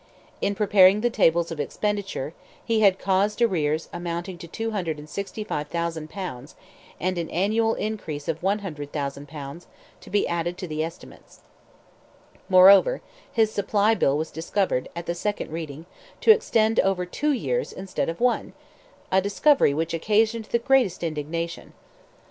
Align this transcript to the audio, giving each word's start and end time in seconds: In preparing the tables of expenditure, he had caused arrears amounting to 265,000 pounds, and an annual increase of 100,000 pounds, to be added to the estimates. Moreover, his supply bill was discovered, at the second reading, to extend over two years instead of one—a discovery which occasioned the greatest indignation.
In 0.41 0.55
preparing 0.55 1.01
the 1.01 1.11
tables 1.11 1.51
of 1.51 1.59
expenditure, 1.59 2.33
he 2.65 2.79
had 2.79 2.97
caused 2.97 3.39
arrears 3.39 3.87
amounting 3.93 4.39
to 4.39 4.47
265,000 4.47 6.09
pounds, 6.09 6.55
and 6.99 7.19
an 7.19 7.29
annual 7.29 7.75
increase 7.75 8.27
of 8.27 8.41
100,000 8.41 9.27
pounds, 9.27 9.67
to 9.99 10.09
be 10.09 10.27
added 10.27 10.57
to 10.57 10.67
the 10.67 10.83
estimates. 10.83 11.41
Moreover, 12.49 13.03
his 13.31 13.51
supply 13.51 13.93
bill 13.93 14.17
was 14.17 14.31
discovered, 14.31 14.89
at 14.95 15.05
the 15.05 15.13
second 15.13 15.51
reading, 15.51 15.85
to 16.21 16.31
extend 16.31 16.79
over 16.79 17.05
two 17.05 17.31
years 17.31 17.71
instead 17.71 18.09
of 18.09 18.19
one—a 18.19 19.21
discovery 19.21 19.75
which 19.75 19.93
occasioned 19.93 20.45
the 20.45 20.57
greatest 20.57 21.03
indignation. 21.03 21.73